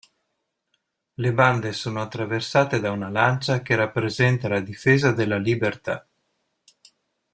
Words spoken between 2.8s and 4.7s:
una lancia che rappresenta la